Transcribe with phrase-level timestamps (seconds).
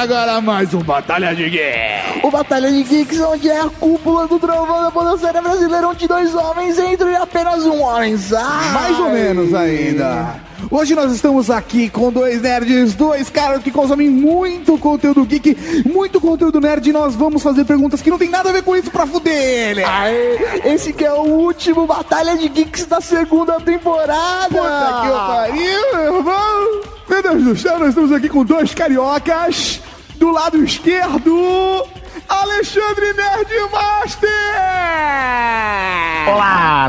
[0.00, 2.24] agora mais um Batalha de Geeks.
[2.24, 6.34] O Batalha de Geeks, onde é a cúpula do trovão da podosfera brasileira, onde dois
[6.34, 8.72] homens entram e apenas um homem sai.
[8.72, 10.40] Mais ou menos ainda.
[10.70, 16.18] Hoje nós estamos aqui com dois nerds, dois caras que consomem muito conteúdo geek, muito
[16.18, 18.90] conteúdo nerd, e nós vamos fazer perguntas que não tem nada a ver com isso
[18.90, 19.84] pra fuder ele.
[19.84, 24.48] Aê, esse que é o último Batalha de Geeks da segunda temporada.
[24.48, 26.99] Puta que pariu, meu irmão.
[27.10, 29.80] Meu Deus do céu, nós estamos aqui com dois cariocas.
[30.14, 31.84] Do lado esquerdo,
[32.28, 34.30] Alexandre Nerdmaster!
[34.30, 34.39] Olá,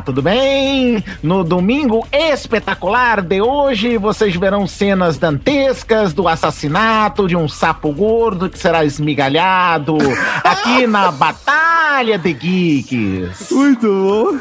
[0.02, 1.04] tudo bem?
[1.22, 8.50] No domingo espetacular de hoje, vocês verão cenas dantescas do assassinato de um sapo gordo
[8.50, 9.98] que será esmigalhado
[10.44, 13.52] aqui na Batalha de Geeks.
[13.52, 14.40] Muito bom.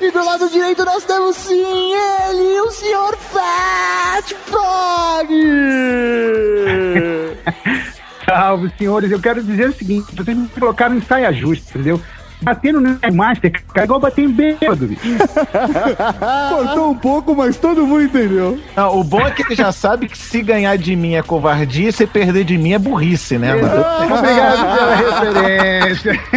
[0.00, 3.16] e do lado direito nós temos sim ele, o Sr.
[3.18, 5.28] Fat Frog!
[8.24, 9.10] Salve, senhores.
[9.10, 12.00] Eu quero dizer o seguinte: vocês me colocaram em saia justa, entendeu?
[12.42, 15.00] Batendo no Master, cara, é igual bater em bêbado, bicho.
[16.48, 18.58] Cortou um pouco, mas todo mundo entendeu.
[18.76, 21.92] Não, o bom é que ele já sabe que se ganhar de mim é covardia,
[21.92, 23.54] se perder de mim é burrice, né?
[23.54, 26.20] Obrigado pela referência.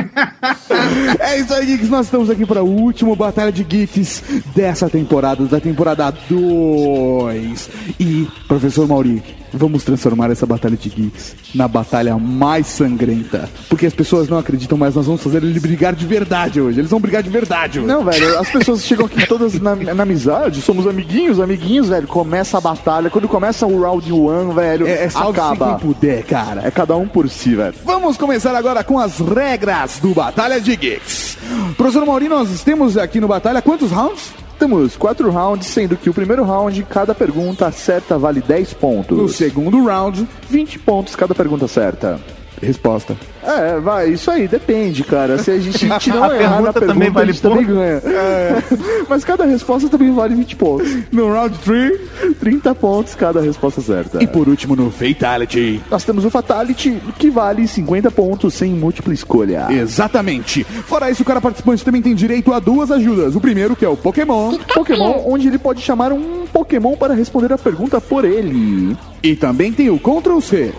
[1.20, 1.90] É isso aí, Geeks.
[1.90, 4.24] Nós estamos aqui para o último Batalha de Geeks
[4.56, 7.70] dessa temporada, da temporada 2.
[8.00, 9.24] E, professor Mauri,
[9.54, 13.50] vamos transformar essa Batalha de Geeks na batalha mais sangrenta.
[13.70, 16.80] Porque as pessoas não acreditam, mas nós vamos fazer ele brigar de verdade hoje.
[16.80, 17.88] Eles vão brigar de verdade hoje.
[17.88, 22.08] Não, velho, as pessoas chegam aqui todas na, na amizade, somos amiguinhos, amiguinhos, velho.
[22.08, 25.78] Começa a batalha, quando começa o round one, velho, É, é acaba.
[25.78, 26.62] quem puder, cara.
[26.66, 27.76] É cada um por si, velho.
[27.86, 31.38] Vamos começar agora com as regras do Batalha de Geeks.
[31.78, 34.32] Professor Mauri, nós temos aqui no Batalha quantos rounds?
[34.60, 39.18] Temos quatro rounds, sendo que o primeiro round, cada pergunta certa vale 10 pontos.
[39.18, 42.20] No segundo round, 20 pontos cada pergunta certa.
[42.62, 43.16] Resposta.
[43.44, 45.38] É, vai, isso aí, depende, cara.
[45.38, 48.02] Se a gente não A errar na pergunta também vale a gente também ganha.
[48.06, 48.64] É.
[49.10, 50.98] Mas cada resposta também vale 20 pontos.
[51.12, 52.00] No round 3.
[52.40, 54.24] 30 pontos cada resposta certa.
[54.24, 55.82] E por último, no Fatality.
[55.90, 59.68] nós temos o Fatality, que vale 50 pontos sem múltipla escolha.
[59.70, 60.64] Exatamente.
[60.64, 63.36] Fora isso, o cara participante também tem direito a duas ajudas.
[63.36, 64.58] O primeiro, que é o Pokémon.
[64.74, 68.96] Pokémon, onde ele pode chamar um Pokémon para responder a pergunta por ele.
[69.22, 70.74] E também tem o Ctrl C.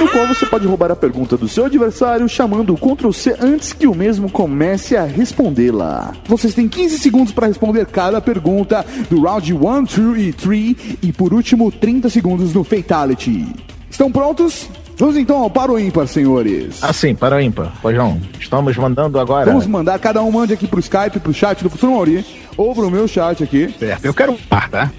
[0.00, 3.74] No qual você pode roubar a pergunta do seu adversário chamando o Ctrl C antes
[3.74, 6.14] que o mesmo comece a respondê-la.
[6.24, 10.76] Vocês têm 15 segundos para responder cada pergunta do round 1, 2 e 3.
[11.02, 13.46] E por último, 30 segundos no Fatality.
[13.90, 14.70] Estão prontos?
[14.96, 16.82] Vamos então ao para o ímpar, senhores.
[16.82, 17.70] Assim, para o ímpar.
[17.82, 19.50] Pojão, estamos mandando agora.
[19.50, 22.24] Vamos mandar, cada um mande aqui pro Skype, pro chat do professor Mauri,
[22.56, 23.74] ou pro meu chat aqui.
[23.78, 24.90] Certo, eu quero um par, tá?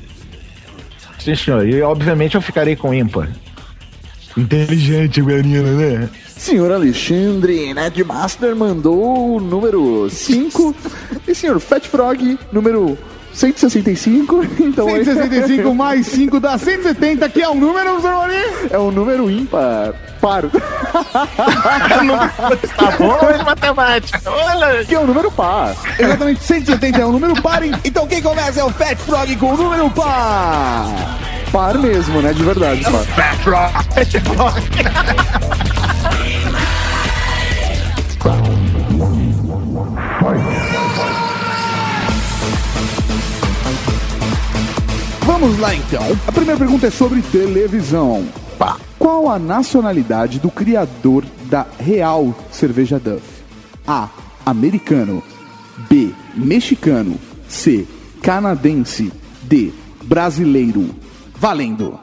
[1.17, 1.67] Sim, senhor.
[1.67, 3.29] E obviamente eu ficarei com ímpar.
[4.37, 6.09] Inteligente, menino, né?
[6.37, 10.75] Senhor Alexandre, Nedmaster mandou o número 5
[11.27, 12.97] e senhor Fat Frog, número
[13.33, 14.45] 165.
[14.59, 18.33] Então esse 165 mais 5 dá 170, que é o número, Mauri?
[18.69, 19.93] é o número ímpar.
[20.19, 20.43] Par.
[22.77, 24.21] Tá bom de matemática.
[24.29, 24.85] Olha.
[24.85, 25.75] Que é o número par.
[25.97, 27.63] Exatamente, 170 é o número par.
[27.83, 31.20] Então quem começa é o Fat Frog com o número par.
[31.51, 32.31] Par mesmo, né?
[32.31, 33.05] De verdade, par.
[45.25, 46.17] Vamos lá então.
[46.25, 48.25] A primeira pergunta é sobre televisão.
[48.57, 48.77] Pá.
[48.97, 53.23] Qual a nacionalidade do criador da Real Cerveja Duff?
[53.85, 54.07] A.
[54.45, 55.21] Americano.
[55.89, 56.13] B.
[56.33, 57.19] Mexicano.
[57.49, 57.85] C.
[58.21, 59.11] Canadense.
[59.43, 59.73] D.
[60.03, 61.10] Brasileiro.
[61.41, 61.99] Valendo.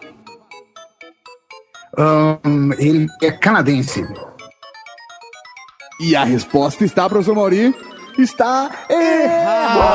[1.97, 4.05] Ahn, ele é canadense.
[6.01, 7.73] E a resposta está, professor Mauri?
[8.19, 9.89] Está errada!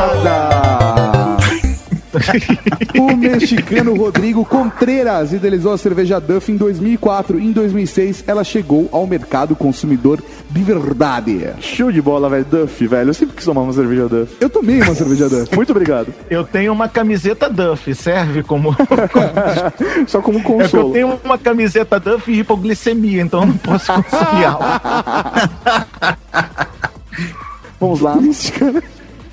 [2.99, 7.39] O mexicano Rodrigo Contreras idealizou a cerveja Duff em 2004.
[7.39, 10.19] Em 2006, ela chegou ao mercado consumidor
[10.49, 11.49] de verdade.
[11.59, 12.45] Show de bola, velho.
[12.45, 13.09] Duff, velho.
[13.09, 14.35] Eu sempre quis tomar uma cerveja Duff.
[14.39, 15.55] Eu tomei uma cerveja Duff.
[15.55, 16.13] Muito obrigado.
[16.29, 18.75] Eu tenho uma camiseta Duff, serve como.
[20.07, 20.93] Só como É que eu consolo.
[20.93, 24.65] tenho uma camiseta Duff e hipoglicemia, então eu não posso consumir álcool.
[27.79, 28.17] Vamos lá.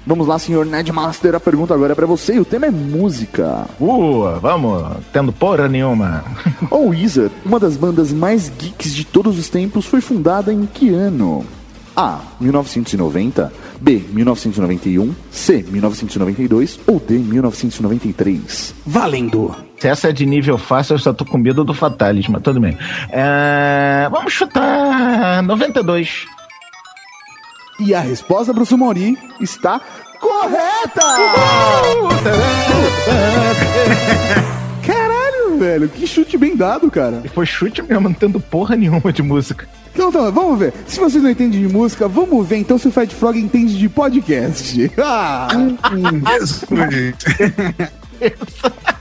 [0.06, 1.34] Vamos lá, senhor Nedmaster.
[1.34, 3.66] A pergunta agora é pra você e o tema é música.
[3.78, 6.24] Uh, vamos, tendo porra nenhuma.
[6.70, 10.90] O Weezer, uma das bandas mais geeks de todos os tempos, foi fundada em que
[10.90, 11.44] ano?
[11.96, 12.20] A.
[12.40, 14.02] 1990, B.
[14.10, 15.64] 1991, C.
[15.68, 17.18] 1992 ou D.
[17.18, 18.74] 1993?
[18.86, 19.54] Valendo!
[19.78, 22.60] Se essa é de nível fácil, eu só tô com medo do Fatalis, mas tudo
[22.60, 22.76] bem.
[23.10, 26.26] É, Vamos chutar 92.
[27.80, 29.80] E a resposta, professor Mauri, Está
[30.20, 31.00] correta!
[34.86, 37.22] Caralho, velho, que chute bem dado, cara.
[37.24, 39.66] E foi chute mesmo, não tendo porra nenhuma de música.
[39.94, 40.74] Então, tá, vamos ver.
[40.86, 43.88] Se vocês não entendem de música, vamos ver então se o Fat Frog entende de
[43.88, 44.92] podcast.
[45.02, 45.48] Ah!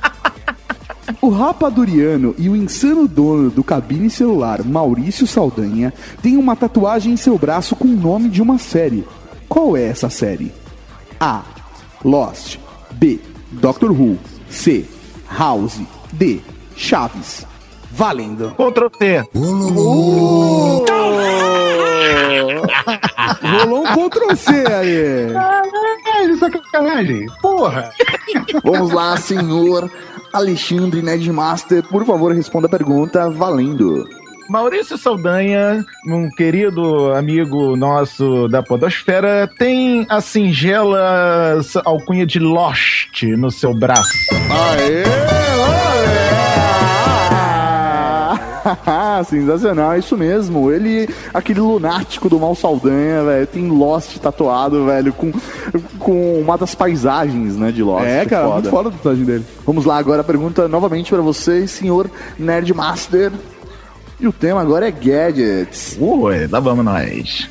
[1.22, 7.18] O rapaduriano e o insano dono do cabine celular, Maurício Saldanha, tem uma tatuagem em
[7.18, 9.06] seu braço com o nome de uma série.
[9.48, 10.54] Qual é essa série?
[11.20, 11.44] A.
[12.04, 12.60] Lost.
[12.94, 13.20] B.
[13.52, 14.18] Doctor Who.
[14.50, 14.86] C.
[15.38, 15.82] House.
[16.14, 16.40] D.
[16.76, 17.46] Chaves.
[17.92, 18.52] Valendo.
[18.52, 19.24] Ctrl T.
[23.42, 25.34] Rolou um Ctrl C aí.
[25.34, 27.26] Caralho, sacanagem.
[27.42, 27.92] Porra.
[28.64, 29.90] Vamos lá, senhor
[30.34, 34.08] Alexandre Nedmaster, por favor, responda a pergunta valendo.
[34.50, 43.52] Maurício Saldanha, um querido amigo nosso da Podosfera, tem a singela alcunha de Lost no
[43.52, 44.10] seu braço.
[44.50, 45.39] Aê!
[49.28, 50.72] Sensacional, é isso mesmo.
[50.72, 55.32] Ele, aquele lunático do Mal Saldanha, velho, tem Lost tatuado, velho, com,
[55.98, 58.06] com uma das paisagens, né, de Lost.
[58.06, 58.54] É, cara, Foda.
[58.56, 59.46] muito foda a tatuagem dele.
[59.66, 63.32] Vamos lá, agora a pergunta novamente para você, senhor Nerdmaster.
[64.20, 65.98] E o tema agora é gadgets.
[66.00, 67.48] Ui, lá vamos nós.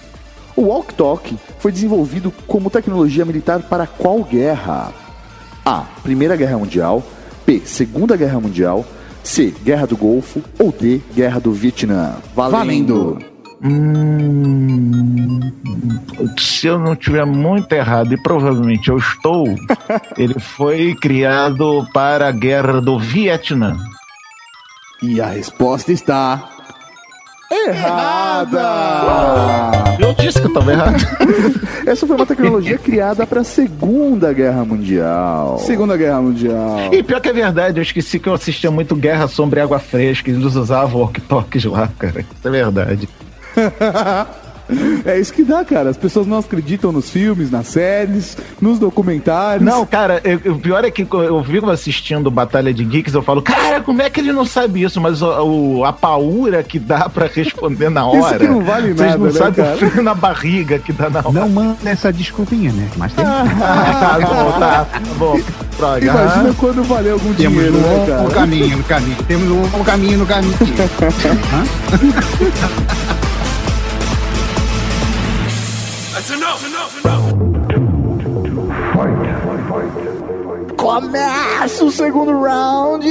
[0.54, 4.92] O Walk Talk foi desenvolvido como tecnologia militar para qual guerra?
[5.64, 5.84] A.
[6.02, 7.02] Primeira Guerra Mundial.
[7.46, 7.62] B.
[7.64, 8.84] Segunda Guerra Mundial.
[9.28, 9.54] C.
[9.62, 10.42] Guerra do Golfo.
[10.58, 11.02] Ou D.
[11.14, 12.16] Guerra do Vietnã.
[12.34, 13.18] Valendo.
[13.62, 15.40] Hum,
[16.38, 19.44] se eu não tiver muito errado, e provavelmente eu estou,
[20.16, 23.76] ele foi criado para a guerra do Vietnã.
[25.02, 26.48] E a resposta está.
[27.68, 28.62] Errada!
[29.98, 30.96] Eu disse que eu estava errado.
[31.86, 35.58] Essa foi uma tecnologia criada para a Segunda Guerra Mundial.
[35.58, 36.92] Segunda Guerra Mundial.
[36.92, 39.78] E pior que é verdade, eu esqueci que eu assistia muito Guerra Sombra e Água
[39.78, 42.20] Fresca, e eles usavam walkie-talkies lá, cara.
[42.20, 43.08] Isso é verdade.
[45.04, 45.90] É isso que dá, cara.
[45.90, 49.64] As pessoas não acreditam nos filmes, nas séries, nos documentários.
[49.64, 53.40] Não, cara, eu- o pior é que eu vivo assistindo Batalha de Geeks, eu falo,
[53.42, 55.00] cara, como é que ele não sabe isso?
[55.00, 58.38] Mas o, o- a paura que dá pra responder na Isso hora.
[58.38, 59.74] que não vale Vocês nada, não né, sabem cara?
[59.74, 61.32] o frio na barriga que dá na hora.
[61.32, 62.88] Não manda essa desculpinha, né?
[62.96, 63.24] Mas tem.
[63.28, 65.40] Ah, tá bom, tá, tá bom.
[65.78, 66.04] Droga.
[66.04, 68.30] Imagina quando valer algum Temos dinheiro, um né, cara?
[68.30, 69.16] caminho no caminho.
[69.28, 70.54] Temos um longo caminho no caminho.
[76.18, 77.18] Hã?
[80.76, 83.06] Começa o segundo round.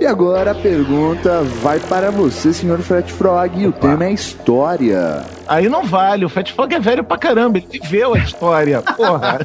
[0.00, 3.60] E agora a pergunta vai para você, senhor Fat Frog.
[3.60, 5.24] E o tema é história.
[5.48, 9.40] Aí não vale, o Fat Frog é velho pra caramba, ele viveu a história, porra.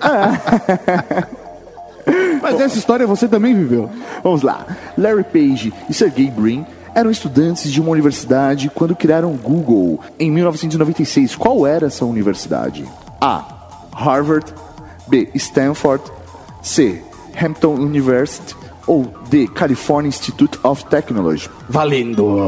[2.42, 3.90] Mas essa história você também viveu.
[4.24, 4.64] Vamos lá.
[4.96, 10.30] Larry Page e Sergey Brin eram estudantes de uma universidade quando criaram o Google em
[10.32, 11.36] 1996.
[11.36, 12.86] Qual era essa universidade?
[13.22, 13.44] A.
[13.94, 14.54] Harvard.
[15.10, 15.30] B.
[15.36, 16.04] Stanford.
[16.62, 17.02] C.
[17.36, 18.56] Hampton University.
[18.88, 19.48] Ou D.
[19.48, 21.50] California Institute of Technology.
[21.70, 22.40] Valendo.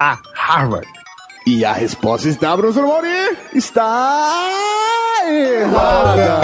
[0.00, 0.88] Ah, Harvard.
[1.46, 3.08] E a resposta está, professor Mauri.
[3.54, 4.46] Está
[5.26, 6.40] errada.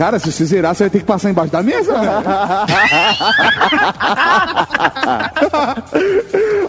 [0.00, 1.92] Cara, se você zerar, você vai ter que passar embaixo da mesa.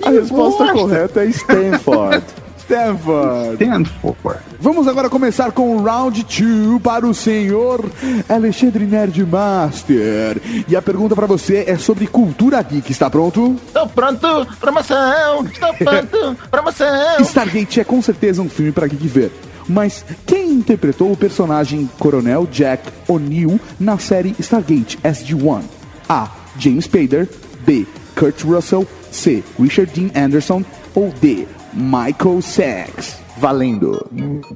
[0.03, 2.25] A resposta correta é Stanford.
[2.57, 3.53] Stanford.
[3.53, 4.39] Stanford.
[4.59, 7.89] Vamos agora começar com o round 2 para o senhor
[8.27, 10.41] Alexandre Nerdmaster.
[10.67, 12.91] E a pergunta para você é sobre cultura geek.
[12.91, 13.55] Está pronto?
[13.65, 17.21] Estou pronto, promoção, estou pronto, promoção.
[17.23, 19.31] Stargate é com certeza um filme para geek ver.
[19.71, 25.63] Mas quem interpretou o personagem Coronel Jack O'Neill na série Stargate SG-1?
[26.09, 26.29] A.
[26.57, 27.27] James Spader
[27.65, 27.87] B.
[28.15, 29.43] Kurt Russell C.
[29.57, 30.63] Richard Dean Anderson
[30.93, 31.47] ou D.
[31.73, 33.17] Michael Sachs?
[33.37, 34.05] Valendo.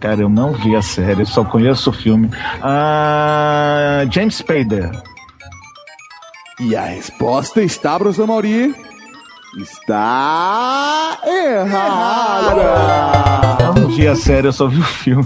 [0.01, 2.29] Cara, eu não vi a série, eu só conheço o filme.
[2.61, 4.91] Ah, James Spader.
[6.59, 8.75] E a resposta está, professor Mauri.
[9.57, 12.61] Está errada.
[13.63, 15.25] Eu não vi a série, eu só vi o filme.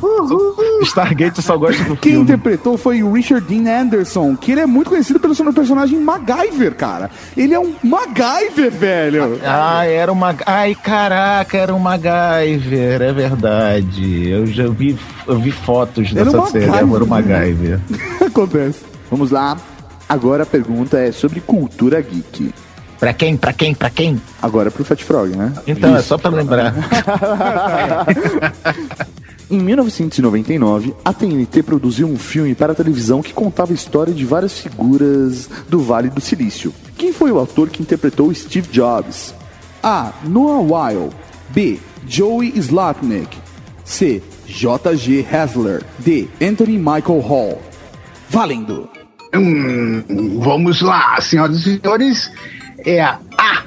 [0.84, 2.26] Stargate só gosta do Quem filme.
[2.26, 6.76] interpretou foi o Richard Dean Anderson, que ele é muito conhecido pelo seu personagem MacGyver,
[6.76, 7.10] cara.
[7.36, 9.40] Ele é um MacGyver, velho.
[9.44, 10.36] Ah, era uma.
[10.46, 14.30] Ai, caraca, era um MacGyver, é verdade.
[14.30, 14.96] Eu já vi,
[15.28, 17.80] eu vi fotos Era dessa um série, era o MacGyver.
[18.26, 18.82] Acontece.
[19.10, 19.58] Vamos lá.
[20.08, 22.54] Agora a pergunta é sobre cultura geek.
[23.00, 23.38] Pra quem?
[23.38, 23.74] Pra quem?
[23.74, 24.22] Pra quem?
[24.42, 25.54] Agora pro Fat Frog, né?
[25.66, 26.74] Então, é só pra lembrar.
[29.50, 34.24] Em 1999, a TNT produziu um filme para a televisão que contava a história de
[34.24, 36.72] várias figuras do Vale do Silício.
[36.96, 39.34] Quem foi o ator que interpretou Steve Jobs?
[39.82, 40.12] A.
[40.24, 41.10] Noah Weil.
[41.50, 41.80] B.
[42.08, 43.36] Joey Slotnick.
[43.84, 44.22] C.
[44.46, 45.26] J.G.
[45.32, 45.84] Hasler.
[45.98, 46.28] D.
[46.40, 47.60] Anthony Michael Hall.
[48.30, 48.88] Valendo!
[49.34, 52.32] Hum, vamos lá, senhoras e senhores.
[52.86, 53.64] É a A.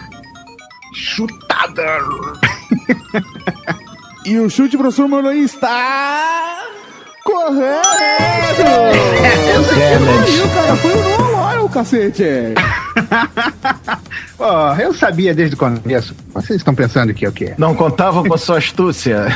[0.94, 1.82] Chutada.
[4.24, 6.60] E o chute, professor Manoel, está...
[7.24, 7.82] Correto!
[9.74, 12.24] Aí, cara, foi o Noah Weil, cacete!
[14.38, 16.14] Ó, eu sabia desde o começo.
[16.32, 17.54] Vocês estão pensando que é o quê?
[17.58, 19.26] Não contavam com sua astúcia.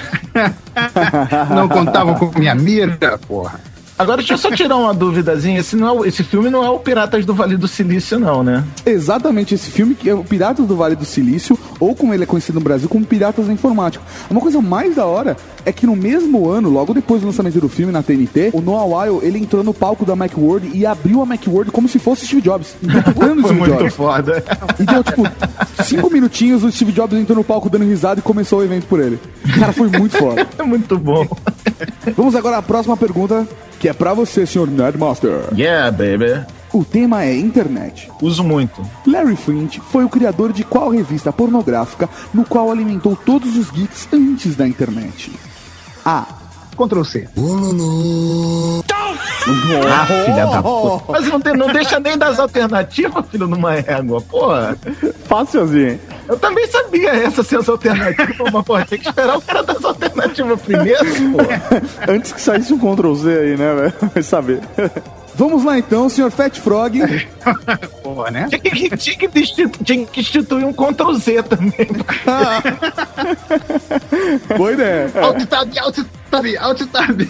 [1.52, 3.60] Não contavam com minha mira, porra.
[3.98, 5.58] Agora, deixa eu só tirar uma duvidazinha.
[5.58, 8.62] Esse, não é, esse filme não é o Piratas do Vale do Silício, não, né?
[8.84, 12.26] Exatamente esse filme que é o Piratas do Vale do Silício, ou como ele é
[12.26, 14.04] conhecido no Brasil, como Piratas da Informática.
[14.30, 17.68] Uma coisa mais da hora é que no mesmo ano, logo depois do lançamento do
[17.68, 21.26] filme na TNT, o Noah Weil, ele entrou no palco da Macworld e abriu a
[21.26, 22.76] Macworld como se fosse Steve Jobs.
[22.82, 23.94] interpretando Foi Steve muito Jobs.
[23.94, 24.44] foda.
[24.78, 25.22] Então, tipo,
[25.82, 29.00] cinco minutinhos, o Steve Jobs entrou no palco dando risada e começou o evento por
[29.00, 29.18] ele.
[29.58, 30.46] Cara, foi muito foda.
[30.58, 31.26] É muito bom.
[32.16, 33.46] Vamos agora à próxima pergunta,
[33.86, 35.44] que é pra você, senhor Nerdmaster.
[35.56, 36.44] Yeah, baby.
[36.72, 38.10] O tema é internet.
[38.20, 38.82] Uso muito.
[39.06, 44.08] Larry Flint foi o criador de qual revista pornográfica no qual alimentou todos os geeks
[44.12, 45.30] antes da internet?
[46.04, 46.26] A.
[46.76, 47.28] Ctrl C.
[49.48, 51.12] Ah, filha da puta.
[51.12, 54.76] Mas não, tem- não deixa nem das alternativas, filho numa égua, porra.
[55.26, 55.98] Fácil assim.
[56.28, 59.84] Eu também sabia essa ser as alternativas, mas, porra, tem que esperar o cara das
[59.84, 61.62] alternativas primeiro, porra.
[62.08, 63.92] Antes que saísse um Ctrl Z aí, né, velho?
[64.12, 64.60] Vai saber.
[65.36, 66.98] Vamos lá então, senhor Fat Frog.
[68.02, 68.46] Porra, né?
[68.48, 71.88] Tinha que, tinha, que institu- tinha que instituir um Ctrl Z também.
[74.56, 75.10] Boa ideia.
[75.22, 75.98] Alt tab, alt
[76.30, 77.20] tab, alt tab.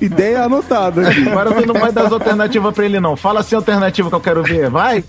[0.00, 1.28] Ideia anotada aqui.
[1.28, 3.16] Agora tu não vai dar as alternativas pra ele, não.
[3.16, 5.04] Fala assim a alternativa que eu quero ver, vai.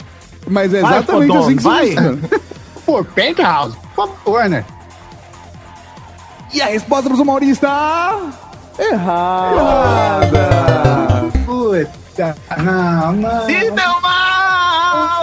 [0.47, 1.95] Mas é Vai, exatamente Fodon, assim que vai.
[2.85, 4.65] Pô, Penthouse, por favor, né?
[6.53, 8.19] E a resposta pro Maurício está...
[8.79, 10.49] Errada.
[11.45, 13.45] Puta, não, não.
[13.45, 14.01] Se deu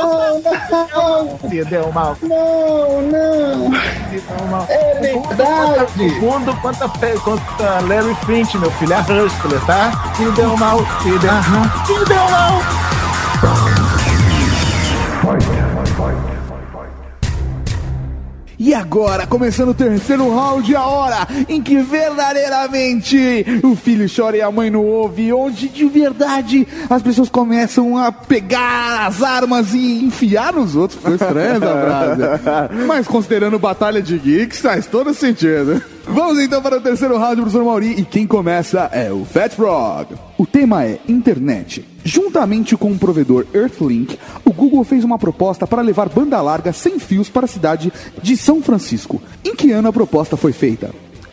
[0.03, 1.39] mal!
[1.49, 2.17] Se deu mal!
[2.23, 3.71] Não, não.
[4.11, 4.67] Se deu mal!
[4.69, 6.21] É verdade.
[6.21, 6.89] Fundo contra,
[7.21, 10.13] contra Larry Flint, meu filho, é Hustler, tá?
[10.15, 12.88] Se deu mal, se deu mal, se deu mal!
[18.59, 24.43] E agora, começando o terceiro round, a hora em que verdadeiramente o filho chora e
[24.43, 30.05] a mãe não ouve, onde de verdade as pessoas começam a pegar as armas e
[30.05, 30.99] enfiar nos outros.
[30.99, 32.83] Ficou estranho essa frase.
[32.85, 35.81] Mas considerando batalha de geeks, faz todo sentido.
[36.11, 40.15] Vamos então para o terceiro round, professor Mauri, e quem começa é o Fat Frog.
[40.39, 41.87] O tema é internet.
[42.03, 46.99] Juntamente com o provedor Earthlink, o Google fez uma proposta para levar banda larga sem
[46.99, 49.21] fios para a cidade de São Francisco.
[49.45, 50.91] Em que ano a proposta foi feita?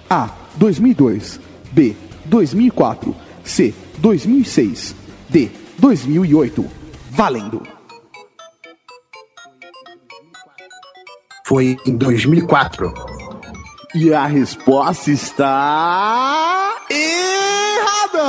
[0.09, 0.29] A.
[0.57, 1.39] 2002.
[1.71, 1.95] B.
[2.25, 3.15] 2004.
[3.45, 3.73] C.
[3.99, 4.93] 2006.
[5.29, 5.49] D.
[5.79, 6.65] 2008.
[7.11, 7.63] Valendo!
[11.45, 13.14] Foi em 2004.
[13.95, 16.75] E a resposta está.
[16.91, 18.19] Errado!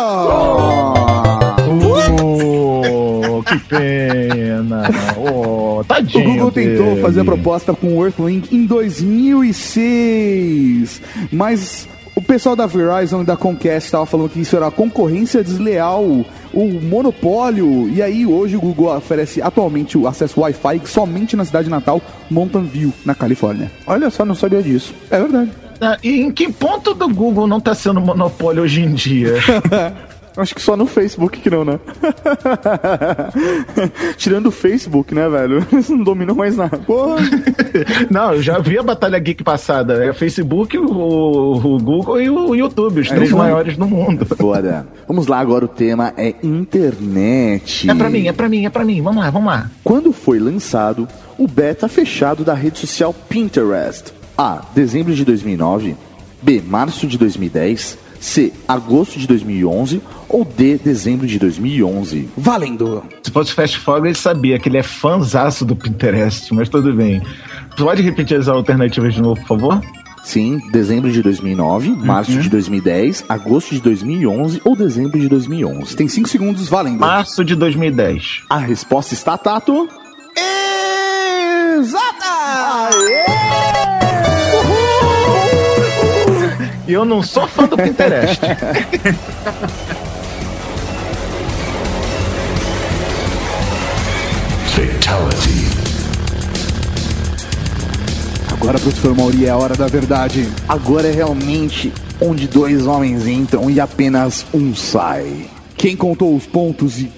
[1.83, 4.85] Oh, que pena!
[5.17, 7.03] Oh, O tadinho Google tentou dele.
[7.03, 13.37] fazer a proposta com o Earthlink em 2006, mas o pessoal da Verizon e da
[13.37, 16.25] Comcast estava falando que isso era concorrência desleal,
[16.57, 21.69] o monopólio, e aí hoje o Google oferece atualmente o acesso Wi-Fi somente na cidade
[21.69, 23.71] natal Mountain View, na Califórnia.
[23.87, 24.95] Olha só, não sabia disso.
[25.11, 25.51] É verdade.
[25.81, 29.35] Ah, E em que ponto do Google não tá sendo monopólio hoje em dia?
[30.37, 31.81] Acho que só no Facebook que não, né?
[34.17, 35.67] Tirando o Facebook, né, velho?
[35.73, 36.77] Eles não dominam mais nada.
[36.79, 37.17] Porra,
[38.11, 40.05] Não, eu já vi a Batalha Geek passada.
[40.05, 43.43] É Facebook, o, o Google e o YouTube, os três isso aí.
[43.43, 44.27] maiores do mundo.
[44.37, 44.87] Foda.
[45.09, 47.91] Vamos lá, agora o tema é internet.
[47.91, 49.01] É pra mim, é pra mim, é pra mim.
[49.03, 49.71] Vamos lá, vamos lá.
[49.83, 54.13] Quando foi lançado o beta fechado da rede social Pinterest?
[54.37, 54.63] A.
[54.75, 55.97] Dezembro de 2009.
[56.43, 56.63] B.
[56.67, 57.99] Março de 2010.
[58.21, 58.53] C.
[58.67, 60.79] Agosto de 2011 ou D.
[60.79, 62.29] Dezembro de 2011?
[62.37, 63.03] Valendo!
[63.23, 67.23] Se fosse Fast Fog, ele sabia que ele é fãzaço do Pinterest, mas tudo bem.
[67.77, 69.81] Pode repetir as alternativas de novo, por favor?
[70.27, 75.95] Sim, dezembro de 2009, março de 2010, agosto de 2011 ou dezembro de 2011.
[75.95, 76.99] Tem 5 segundos valendo.
[76.99, 78.43] Março de 2010.
[78.51, 79.89] A resposta está, Tato?
[81.79, 82.27] Exata!
[86.89, 88.41] E eu não sou fã do Pinterest.
[98.53, 100.49] Agora, professor Mauri, é a hora da verdade.
[100.69, 105.47] Agora é realmente onde dois homens entram e apenas um sai.
[105.77, 107.11] Quem contou os pontos e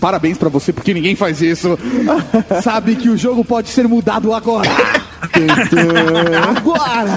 [0.00, 1.78] parabéns pra você, porque ninguém faz isso,
[2.62, 4.68] sabe que o jogo pode ser mudado agora.
[6.48, 7.10] agora!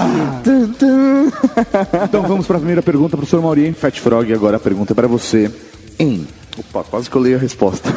[2.08, 3.72] então vamos pra primeira pergunta, professor Mauri.
[3.72, 5.50] Fat Frog, agora a pergunta é pra você.
[5.98, 6.26] Em.
[6.58, 7.92] Opa, quase que eu leio a resposta.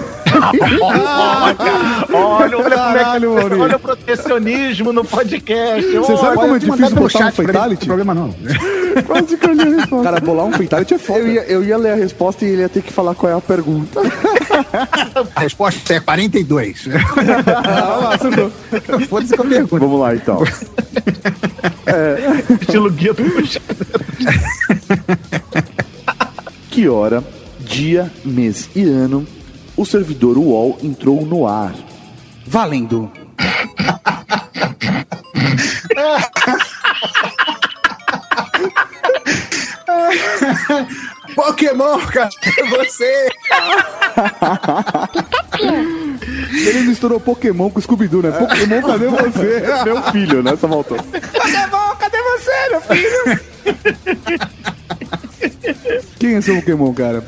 [2.14, 3.26] Olha, olha, como é que,
[3.56, 5.92] olha o protecionismo no podcast.
[5.92, 7.86] Você Olha, sabe como é difícil botar um ele, não tem fatality?
[7.86, 8.36] problema não.
[9.06, 10.04] Quase que eu li a resposta.
[10.04, 11.20] Cara, bolar um fatality é foda.
[11.20, 13.36] Eu ia, eu ia ler a resposta e ele ia ter que falar qual é
[13.36, 14.02] a pergunta.
[15.36, 16.88] A resposta é 42.
[17.46, 18.52] Ah, lá, acertou.
[19.08, 19.80] Foda-se com a pergunta.
[19.80, 20.44] Vamos lá então.
[22.62, 23.24] Estilo guia do.
[26.70, 27.24] Que hora,
[27.60, 29.26] dia, mês e ano
[29.78, 31.74] o servidor UOL entrou no ar?
[32.46, 33.10] Valendo.
[41.36, 42.30] Pokémon, cara,
[42.70, 43.30] você!
[46.52, 48.32] Ele misturou Pokémon com Scooby-Doo, né?
[48.32, 49.64] Pokémon, cadê você?
[49.86, 50.58] Meu filho, né?
[50.60, 50.98] Só voltou.
[50.98, 53.40] Pokémon, cadê você, meu filho?
[56.20, 57.24] Quem é seu Pokémon, cara?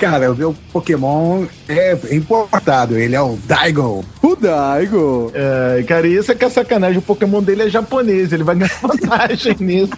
[0.00, 4.02] Cara, o meu Pokémon é importado, ele é o Daigo.
[4.22, 5.30] O Daigo.
[5.34, 6.96] É, cara, isso é que é sacanagem.
[6.96, 9.92] O Pokémon dele é japonês, ele vai ganhar vantagem nisso.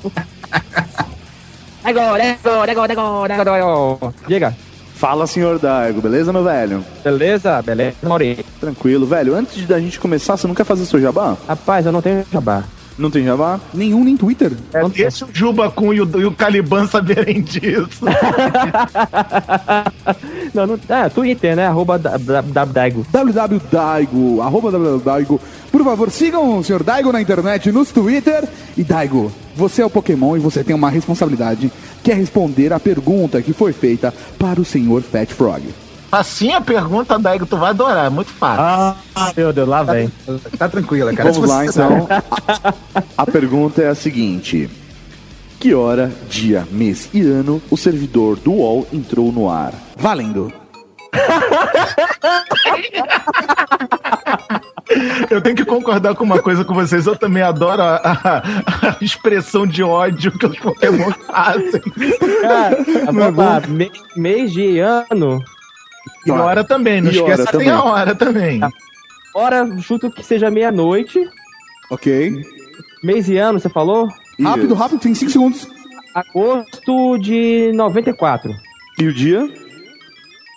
[1.84, 4.14] Agora, agora, agora, agora, agora.
[4.26, 4.56] Diga.
[4.96, 6.84] Fala, senhor Daigo, beleza, meu velho?
[7.04, 7.62] Beleza?
[7.62, 8.44] Beleza, Mauri.
[8.60, 9.36] Tranquilo, velho.
[9.36, 11.36] Antes de da gente começar, você não quer fazer seu jabá?
[11.46, 12.64] Rapaz, eu não tenho jabá.
[12.98, 13.58] Não tem jabá?
[13.72, 14.52] Nenhum nem Twitter.
[14.72, 18.04] É, deixa o Juba com e o, e o Caliban saberem disso.
[20.54, 20.78] não, não.
[20.88, 21.66] Ah, Twitter, né?
[21.66, 23.06] Arroba da- da- da- Daigo.
[23.10, 25.40] www.daigo, arroba www.daigo.
[25.70, 28.46] Por favor, sigam o senhor Daigo na internet, nos Twitter.
[28.76, 32.80] E Daigo, você é o Pokémon e você tem uma responsabilidade, que é responder a
[32.80, 35.62] pergunta que foi feita para o senhor Fat Frog.
[36.12, 38.62] Assim a pergunta, Daigo, tu vai adorar, é muito fácil.
[39.14, 40.12] Ah, meu Deus, lá vem.
[40.58, 41.32] Tá tranquila, cara.
[41.32, 42.06] Vamos lá, você- então.
[42.10, 44.68] A, a pergunta é a seguinte.
[45.58, 49.72] Que hora, dia, mês e ano o servidor do UOL entrou no ar?
[49.96, 50.52] Valendo.
[55.30, 58.96] Eu tenho que concordar com uma coisa com vocês, eu também adoro a, a- a
[59.00, 61.80] expressão de ódio que os Pokémon fazem.
[62.42, 62.76] Cara,
[63.12, 63.62] vamos lá.
[63.66, 65.42] Me- mês de ano.
[66.26, 67.70] E hora também, não E hora esqueça tem também.
[67.70, 68.60] a hora também.
[69.34, 71.18] Hora, chuto que seja meia-noite.
[71.90, 72.42] Ok.
[73.02, 74.08] Mês e ano, você falou?
[74.40, 74.74] Rápido, Isso.
[74.74, 75.68] rápido, tem 5 segundos.
[76.14, 78.52] Agosto de 94.
[78.98, 79.48] E o dia?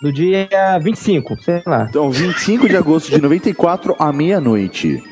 [0.02, 0.48] Do dia
[0.82, 1.86] 25, sei lá.
[1.88, 5.02] Então, 25 de agosto de 94 à meia-noite.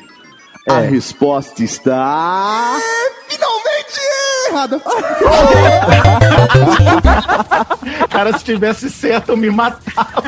[0.69, 2.77] A resposta está.
[4.45, 4.81] Finalmente errada.
[8.09, 10.23] Cara, se tivesse certo, eu me matava.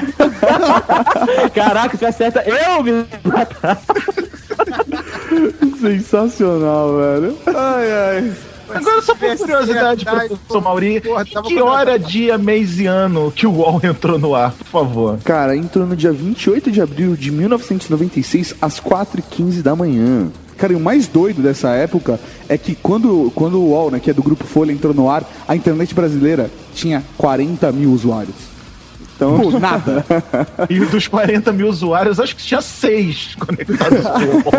[1.54, 3.06] Caraca, se acerta, eu me
[5.80, 7.38] Sensacional, velho.
[7.48, 8.34] Ai, ai.
[8.70, 13.52] Agora, só por curiosidade, professor Mauri, Porra, que hora, dia, mês e ano que o
[13.52, 15.18] UOL entrou no ar, por favor?
[15.24, 20.30] Cara, entrou no dia 28 de abril de 1996, às 4h15 da manhã.
[20.58, 24.10] Cara, e o mais doido dessa época é que quando, quando o UOL, né, que
[24.10, 28.36] é do Grupo Folha, entrou no ar, a internet brasileira tinha 40 mil usuários.
[29.16, 30.06] Então, Pô, nada.
[30.70, 34.44] E dos 40 mil usuários, acho que tinha seis conectados ao UOL.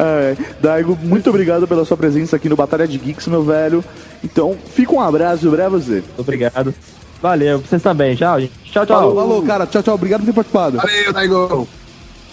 [0.00, 3.84] É, Daigo, muito obrigado pela sua presença aqui no Batalha de Geeks, meu velho.
[4.22, 6.04] Então, fica um abraço pra você.
[6.16, 6.72] Obrigado.
[7.20, 8.14] Valeu, vocês também.
[8.14, 8.52] Tchau, gente.
[8.64, 9.00] Tchau, tchau.
[9.00, 9.66] Falou, falou, cara.
[9.66, 9.94] Tchau, tchau.
[9.94, 10.76] Obrigado por ter participado.
[10.76, 11.68] Valeu, Daigo!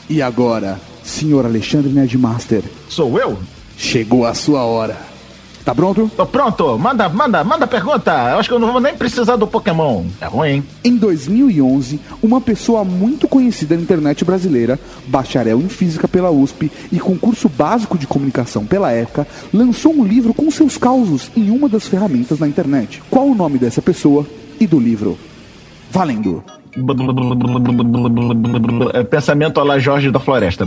[0.08, 3.38] E agora, senhor Alexandre Nerdmaster, Sou eu?
[3.78, 4.98] chegou a sua hora.
[5.64, 6.12] Tá pronto?
[6.16, 8.12] Tô pronto, manda, manda, manda pergunta.
[8.12, 10.06] Eu acho que eu não vou nem precisar do Pokémon.
[10.22, 10.64] É ruim, hein?
[10.84, 17.00] Em 2011, uma pessoa muito conhecida na internet brasileira, bacharel em física pela USP e
[17.00, 21.68] com curso básico de comunicação pela ECA, lançou um livro com seus causos em uma
[21.68, 23.02] das ferramentas na internet.
[23.10, 24.24] Qual o nome dessa pessoa
[24.60, 25.18] e do livro?
[25.90, 26.44] Valendo!
[28.94, 30.66] É Pensamento a la Jorge da Floresta.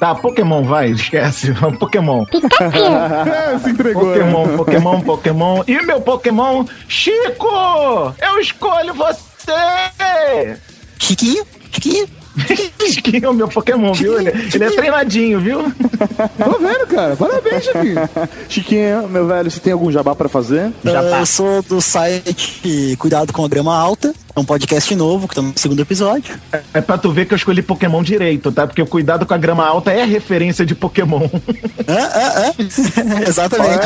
[0.00, 1.54] Tá, Pokémon, vai, esquece.
[1.78, 2.24] Pokémon.
[2.64, 4.04] É, se entregou.
[4.04, 4.18] né?
[4.18, 5.62] Pokémon, Pokémon, Pokémon.
[5.66, 7.46] E meu Pokémon, Chico!
[8.20, 10.56] Eu escolho você!
[10.98, 11.44] Chiquinho?
[11.72, 12.06] Chiquinho?
[12.86, 14.18] Chiquinho é o meu Pokémon, viu?
[14.18, 15.62] Ele, ele é treinadinho, viu?
[15.62, 17.16] Tô vendo, cara.
[17.16, 18.10] Parabéns, Chiquinho.
[18.48, 20.72] Chiquinho, meu velho, você tem algum jabá pra fazer?
[20.84, 21.20] Já tá.
[21.20, 24.14] Eu sou do site Cuidado com a Grama Alta.
[24.36, 26.34] É um podcast novo, que tá no segundo episódio.
[26.72, 28.66] É pra tu ver que eu escolhi Pokémon direito, tá?
[28.66, 31.28] Porque o cuidado com a grama alta é referência de Pokémon.
[31.86, 33.28] É, é, é.
[33.28, 33.84] Exatamente.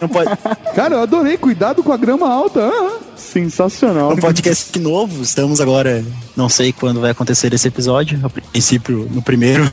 [0.00, 0.30] Não pode,
[0.74, 1.36] Cara, eu adorei.
[1.36, 2.60] Cuidado com a grama alta.
[2.60, 4.10] Ah, Sensacional.
[4.10, 5.22] é um podcast novo.
[5.22, 6.04] Estamos agora.
[6.36, 8.18] Não sei quando vai acontecer esse episódio.
[8.24, 9.70] A princípio, no primeiro.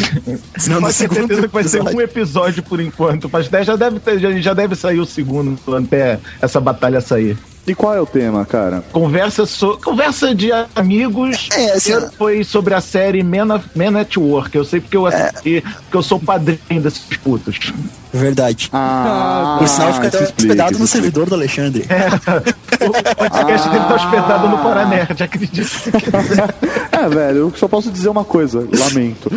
[0.58, 1.16] Senão no Pode ter segundo.
[1.16, 3.30] certeza que vai ser um episódio por enquanto.
[3.32, 7.38] Mas já deve, ter, já, já deve sair o segundo até essa batalha sair.
[7.66, 8.84] E qual é o tema, cara?
[8.92, 11.48] Conversa, so, conversa de amigos.
[11.52, 14.56] É, assim, foi sobre a série Men, of- Men at Work.
[14.56, 17.72] Eu sei porque eu assisti, porque eu sou padrinho desses putos.
[18.12, 18.70] Verdade.
[18.72, 21.02] Ah, Por sinal, fica até explica, hospedado no explica.
[21.04, 21.84] servidor do Alexandre.
[22.86, 25.70] O podcast dele tá hospedado no Paranerd, acredito.
[26.92, 28.66] É, velho, eu só posso dizer uma coisa.
[28.78, 29.30] Lamento.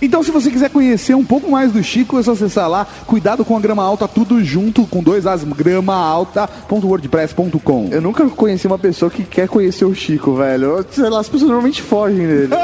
[0.00, 2.86] Então, se você quiser conhecer um pouco mais do Chico, é só acessar lá.
[3.06, 7.88] Cuidado com a grama alta, tudo junto com dois as gramaalta.wordpress.com.
[7.90, 10.84] Eu nunca conheci uma pessoa que quer conhecer o Chico, velho.
[10.90, 12.50] Sei lá, as pessoas normalmente fogem dele.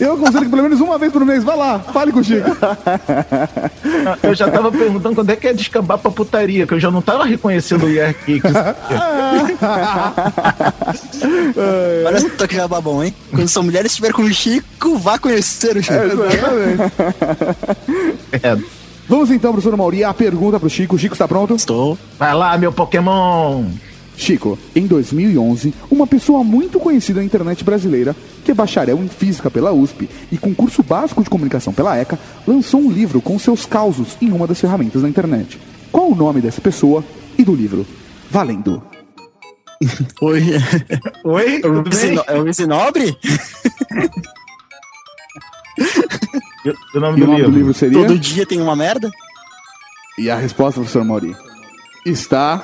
[0.00, 2.50] Eu aconselho que pelo menos uma vez por mês, vai lá, fale com o Chico.
[4.22, 7.00] eu já tava perguntando quando é que é descambar pra putaria, que eu já não
[7.02, 8.52] tava reconhecendo o Yarkicks.
[12.06, 13.14] Olha só que jabá bom, hein?
[13.30, 15.94] Quando sua mulher estiver com o Chico, vá conhecer o Chico.
[18.32, 18.56] É.
[19.06, 20.98] Vamos então, professor Mauri, a pergunta pro Chico.
[20.98, 21.54] Chico está pronto?
[21.54, 21.98] Estou.
[22.18, 23.64] Vai lá, meu Pokémon.
[24.16, 29.50] Chico, em 2011, uma pessoa muito conhecida na internet brasileira, que é bacharel em física
[29.50, 33.66] pela USP e com curso básico de comunicação pela ECA, lançou um livro com seus
[33.66, 35.58] causos em uma das ferramentas da internet.
[35.94, 37.04] Qual o nome dessa pessoa
[37.38, 37.86] e do livro?
[38.28, 38.82] Valendo.
[40.20, 40.42] Oi.
[41.22, 41.84] Oi, É o
[42.26, 43.16] É o Vicinobre?
[46.96, 47.50] O nome do o nome livro?
[47.52, 47.96] do livro seria?
[47.96, 49.08] Todo dia tem uma merda?
[50.18, 51.36] E a resposta, professor Mauri,
[52.04, 52.60] está.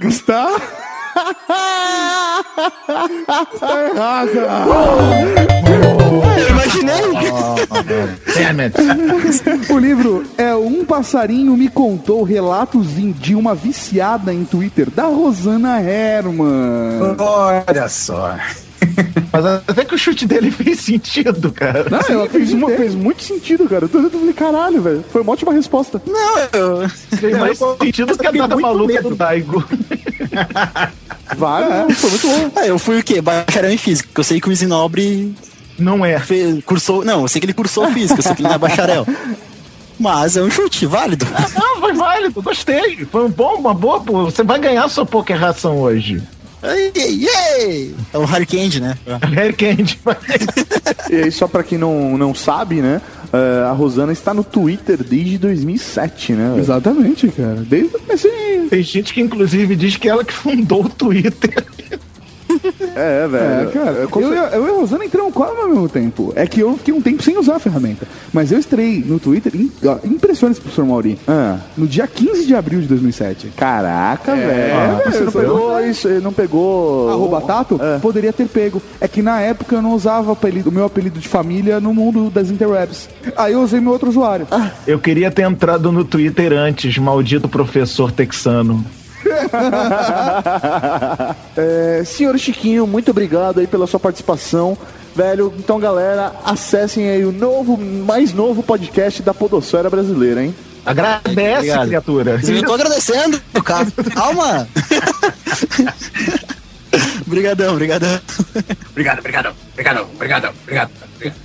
[0.00, 0.46] Está.
[2.58, 4.48] está errada.
[6.38, 7.12] Eu imaginei.
[8.34, 9.72] Damn it.
[9.72, 12.86] O livro é Um Passarinho Me Contou Relatos
[13.18, 17.16] de uma Viciada em Twitter, da Rosana Herman.
[17.18, 18.36] Olha só.
[19.32, 21.86] Mas até que o chute dele fez sentido, cara.
[21.88, 23.84] Não, eu Fez, uma- fez muito sentido, cara.
[23.90, 25.04] Eu falei, caralho, velho.
[25.10, 26.02] Foi uma ótima resposta.
[26.04, 26.88] Não, eu.
[27.16, 29.64] Fez mais sentido que a data maluca do Daigo.
[31.36, 31.86] Vale, né?
[31.94, 32.50] Foi muito bom.
[32.56, 33.20] Ah, eu fui o quê?
[33.20, 34.08] Bacharel em física.
[34.14, 35.34] Eu sei que o Vicinobre
[35.78, 36.18] Não é.
[36.18, 37.04] fez, cursou.
[37.04, 39.06] Não, eu sei que ele cursou física, eu sei que ele não é bacharel.
[39.98, 41.26] Mas é um chute válido.
[41.54, 43.04] Não, foi válido, gostei.
[43.06, 44.00] Foi um bom, uma boa.
[44.00, 46.20] pô, Você vai ganhar sua poker ração hoje.
[48.12, 48.96] É o Harry Candy, né?
[49.34, 49.98] Harry Candy.
[51.10, 53.00] E aí, só pra quem não, não sabe, né?
[53.32, 56.50] eh, a Rosana está no Twitter desde 2007, né?
[56.50, 56.60] velho?
[56.60, 57.64] Exatamente, cara.
[57.66, 58.68] Desde o comecinho.
[58.68, 61.64] Tem gente que inclusive diz que ela que fundou o Twitter.
[62.94, 63.70] É, É, velho.
[63.72, 63.90] cara.
[63.90, 66.32] É, Eu, cer- eu e a Rosana entramos quase ao mesmo tempo.
[66.36, 68.06] É que eu fiquei um tempo sem usar a ferramenta.
[68.32, 69.52] Mas eu estrei no Twitter.
[69.54, 71.18] im- ó, Impressionante, professor Mauri.
[71.26, 73.52] Ah, No dia 15 de abril de 2007.
[73.56, 75.12] caraca, É, velho.
[75.12, 77.10] Você não pegou isso, não pegou.
[77.10, 77.78] Arroba Tato?
[77.82, 77.98] É.
[77.98, 78.80] Poderia ter pego.
[79.00, 81.92] É que na época eu não usava o, apelido- o meu apelido de família no
[81.94, 83.08] mundo das interwebs.
[83.36, 84.46] Aí eu usei meu outro usuário.
[84.86, 88.84] Eu queria ter entrado no Twitter antes, maldito professor texano.
[91.56, 94.76] É, senhor Chiquinho, muito obrigado aí pela sua participação.
[95.14, 100.54] Velho, então galera, acessem aí o novo, mais novo podcast da Podosfera Brasileira, hein?
[100.84, 101.86] Agradece, Obrigado.
[101.86, 102.40] criatura.
[102.42, 103.86] Eu tô agradecendo, cara.
[104.14, 104.66] Calma.
[107.26, 108.20] Obrigadão, obrigadão.
[108.90, 110.90] Obrigado, obrigado, obrigado, obrigado, obrigado.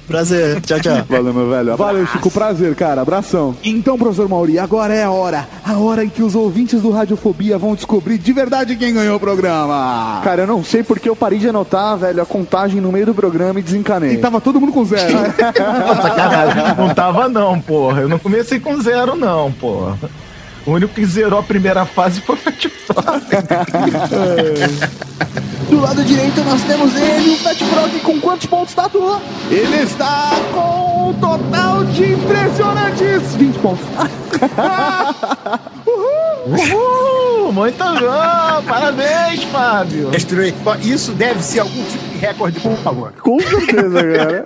[0.08, 0.62] Prazer.
[0.62, 1.06] Tchau, tchau.
[1.08, 1.78] Valeu, meu velho.
[1.78, 2.32] Valeu, Chico.
[2.32, 3.02] Prazer, cara.
[3.02, 3.56] Abração.
[3.64, 5.48] Então, professor Mauri, agora é a hora.
[5.64, 9.20] A hora em que os ouvintes do Radiofobia vão descobrir de verdade quem ganhou o
[9.20, 10.22] programa.
[10.24, 13.14] Cara, eu não sei porque eu parei de anotar, velho, a contagem no meio do
[13.14, 14.14] programa e desencanei.
[14.14, 15.14] E tava todo mundo com zero.
[16.02, 16.76] Sacanagem.
[16.78, 18.02] Não tava, não, porra.
[18.02, 19.98] Eu não comecei com zero, não, porra.
[20.68, 23.22] O único que zerou a primeira fase foi o Fat Frog.
[25.70, 29.22] Do lado direito nós temos ele, o Fat Frog, com quantos pontos tá, Tatuã?
[29.50, 33.86] Ele está com um total de impressionantes 20 pontos.
[36.48, 38.64] Uhul, muito bom!
[38.68, 40.10] Parabéns, Fábio!
[40.12, 40.54] Destruir.
[40.82, 43.14] Isso deve ser algum tipo de recorde, por favor.
[43.22, 44.46] Com certeza, cara.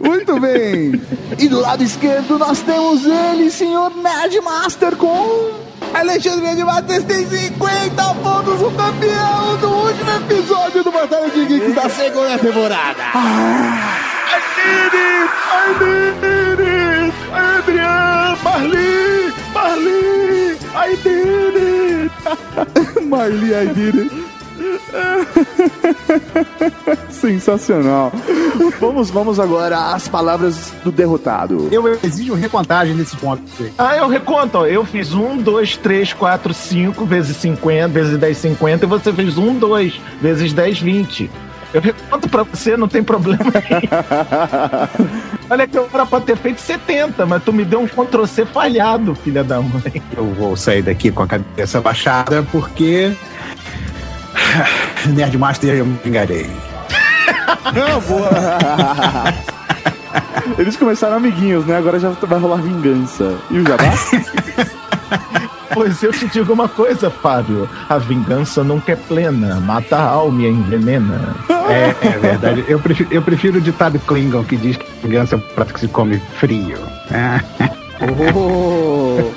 [0.00, 1.00] Muito bem.
[1.38, 5.68] E do lado esquerdo nós temos ele, senhor Nerdmaster, com...
[5.94, 11.88] Alexandre Edmates tem 50 pontos, o campeão do último episódio do Batalha de Geeks da
[11.88, 13.02] segunda temporada.
[13.14, 15.30] I did it!
[15.50, 17.14] I did it!
[17.32, 18.36] Adrian!
[18.44, 19.32] Marli!
[19.54, 20.58] Marli!
[20.74, 23.04] I did it!
[23.08, 24.27] Marli, I did it.
[27.10, 28.12] Sensacional.
[28.80, 31.68] Vamos, vamos agora às palavras do derrotado.
[31.70, 33.42] Eu exijo recontagem nesse ponto.
[33.76, 34.66] Ah, eu reconto, ó.
[34.66, 39.38] Eu fiz um, dois, três, quatro, cinco vezes 50, vezes 10, 50, e você fez
[39.38, 41.30] um, dois, vezes 10, 20.
[41.72, 43.44] Eu reconto pra você, não tem problema.
[45.50, 48.46] Olha que eu era pra ter feito 70, mas tu me deu um Ctrl C
[48.46, 50.02] falhado, filha da mãe.
[50.16, 53.12] Eu vou sair daqui com a cabeça baixada porque.
[55.06, 56.48] Nerdmaster, eu me enganei.
[60.58, 61.76] Eles começaram amiguinhos, né?
[61.76, 63.36] Agora já vai rolar vingança.
[63.50, 63.84] E o Jabá?
[65.74, 67.68] Pois eu te digo uma coisa, Fábio.
[67.88, 69.60] A vingança nunca é plena.
[69.60, 71.36] Mata a alma e envenena.
[71.68, 72.64] É, é verdade.
[72.66, 75.80] Eu prefiro, eu prefiro o ditado Klingon que diz que vingança é um prato que
[75.80, 76.78] se come frio.
[78.34, 79.32] Oh.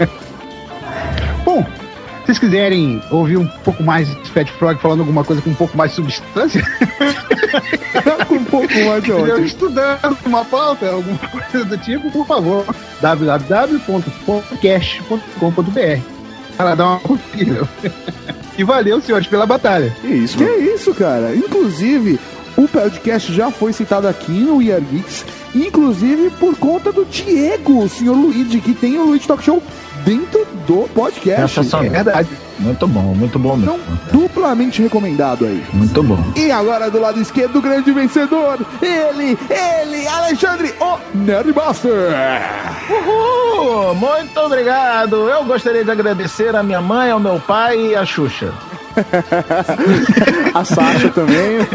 [2.22, 5.56] Se vocês quiserem ouvir um pouco mais de Fat Frog falando alguma coisa com um
[5.56, 6.64] pouco mais de substância,
[8.28, 9.46] Com um pouco mais de eu ódio.
[9.46, 12.66] estudando uma pauta, alguma coisa do tipo, por favor,
[13.02, 16.02] www.podcast.com.br
[16.58, 17.68] para dar uma conferida.
[18.58, 19.96] E valeu, senhores, pela batalha.
[20.02, 21.34] Que isso, Que é isso, cara?
[21.34, 22.20] Inclusive,
[22.58, 25.24] o podcast já foi citado aqui no We Are Geeks,
[25.56, 29.64] inclusive por conta do Diego, o senhor Luigi, que tem o Luigi Talk Show
[30.06, 31.56] dentro do podcast.
[31.56, 31.86] Sensacional.
[31.86, 32.30] É verdade.
[32.60, 34.00] Muito bom, muito bom Então, mesmo.
[34.12, 35.64] duplamente recomendado aí.
[35.74, 36.24] Muito bom.
[36.36, 42.12] E agora do lado esquerdo, o grande vencedor, ele, ele, Alexandre, o Nerdmaster.
[42.90, 43.96] Uhul!
[43.96, 45.28] Muito obrigado!
[45.30, 48.52] Eu gostaria de agradecer a minha mãe, ao meu pai e a Xuxa.
[50.54, 51.60] A Sasha também.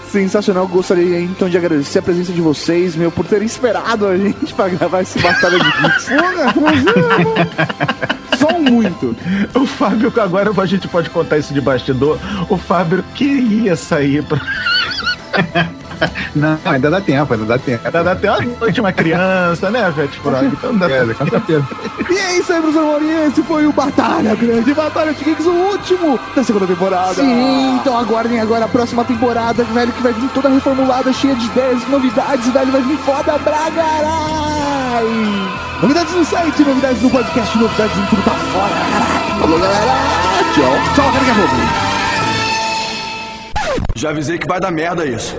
[0.10, 0.66] Sensacional.
[0.68, 4.68] Gostaria então de agradecer a presença de vocês, meu, por terem esperado a gente pra
[4.68, 6.08] gravar esse Batalha de Geeks.
[6.08, 9.16] Porra, prazer, Só um muito.
[9.54, 14.40] O Fábio, agora a gente pode contar isso de bastidor, o Fábio queria sair pra.
[16.34, 17.90] Não, ainda dá tempo, ainda dá tempo.
[17.90, 18.30] Dá até
[18.80, 20.46] uma criança, né, Fete Frog?
[20.46, 21.64] Então dá É, com certeza.
[22.10, 23.26] E é isso aí, professor Maurinho.
[23.26, 27.14] Esse foi o Batalha Grande Batalha de Geeks, o último da segunda temporada.
[27.14, 31.46] Sim, então aguardem agora a próxima temporada, velho, que vai vir toda reformulada, cheia de
[31.46, 35.50] ideias, novidades, velho, vai vir foda pra caralho.
[35.80, 38.74] Novidades no site, novidades no podcast, novidades em tudo tá fora.
[38.74, 39.40] caralho.
[39.40, 39.92] Falou, galera.
[40.54, 40.94] Tchau.
[40.94, 41.85] Tchau, cara, que é bom.
[43.96, 45.34] Já avisei que vai dar merda isso.